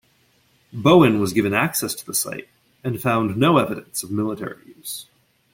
Bowen 0.73 1.19
was 1.19 1.31
given 1.31 1.53
access 1.53 1.93
to 1.93 2.03
the 2.03 2.15
site 2.15 2.49
and 2.83 2.99
found 2.99 3.37
no 3.37 3.59
evidence 3.59 4.01
of 4.01 4.09
military 4.09 4.69
use. 4.69 5.05